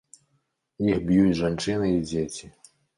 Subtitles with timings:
[0.89, 2.55] Іх б'юць жанчыны і дзеці.